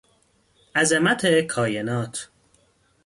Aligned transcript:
عظمت 0.75 1.25
کاینات 1.41 2.29